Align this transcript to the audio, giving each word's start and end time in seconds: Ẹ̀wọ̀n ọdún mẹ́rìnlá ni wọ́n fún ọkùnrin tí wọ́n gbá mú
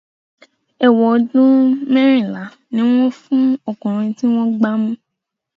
Ẹ̀wọ̀n 0.85 1.19
ọdún 1.23 1.53
mẹ́rìnlá 1.93 2.43
ni 2.73 2.81
wọ́n 2.91 3.11
fún 3.21 3.43
ọkùnrin 3.69 4.13
tí 4.17 4.25
wọ́n 4.33 4.49
gbá 4.57 4.71
mú 4.83 4.91